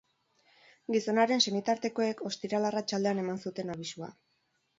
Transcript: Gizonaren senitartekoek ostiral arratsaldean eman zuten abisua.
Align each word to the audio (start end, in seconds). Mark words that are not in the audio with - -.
Gizonaren 0.95 1.43
senitartekoek 1.49 2.25
ostiral 2.31 2.67
arratsaldean 2.71 3.23
eman 3.27 3.39
zuten 3.45 3.71
abisua. 3.77 4.11